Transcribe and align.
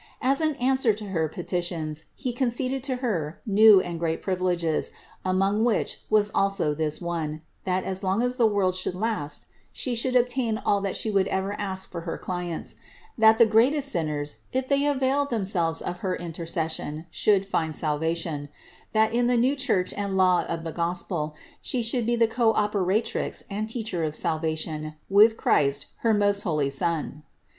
As 0.19 0.41
an 0.41 0.55
answer 0.55 0.93
to 0.93 1.09
her 1.09 1.29
petitions 1.29 2.05
He 2.15 2.33
conceded 2.33 2.81
to 2.85 2.95
Her 3.05 3.39
new 3.45 3.81
and 3.81 3.99
great 3.99 4.23
privileges, 4.23 4.93
among 5.23 5.63
which 5.63 6.01
was 6.09 6.31
also 6.33 6.73
this 6.73 6.99
one, 6.99 7.43
that, 7.65 7.83
as 7.83 8.03
long 8.03 8.23
as 8.23 8.37
the 8.37 8.47
world 8.47 8.73
should 8.75 8.95
last, 8.95 9.45
She 9.71 9.93
should 9.93 10.15
obtain 10.15 10.57
all 10.65 10.81
that 10.81 10.95
She 10.97 11.11
would 11.11 11.27
ever 11.27 11.53
ask 11.53 11.91
for 11.91 12.01
her 12.01 12.17
clients; 12.17 12.77
that 13.15 13.37
the 13.37 13.45
greatest 13.45 13.89
sinners, 13.89 14.39
if 14.51 14.67
they 14.67 14.87
availed 14.87 15.29
them 15.29 15.45
selves 15.45 15.83
of 15.83 15.99
her 15.99 16.15
intercession, 16.15 17.05
should 17.11 17.45
find 17.45 17.75
salvation; 17.75 18.49
that 18.93 19.13
in 19.13 19.27
THE 19.27 19.33
INCARNATION 19.33 19.89
519 19.89 19.97
the 19.97 20.05
new 20.07 20.15
Church 20.15 20.15
and 20.17 20.17
law 20.17 20.43
of 20.45 20.63
the 20.63 20.71
Gospel 20.71 21.35
She 21.61 21.83
should 21.83 22.07
be 22.07 22.15
the 22.15 22.27
Cooperatrix 22.27 23.43
and 23.51 23.69
Teacher 23.69 24.03
of 24.03 24.15
salvation 24.15 24.95
with 25.11 25.37
Christ 25.37 25.85
her 25.97 26.15
most 26.15 26.41
holy 26.41 26.71
Son. 26.71 27.21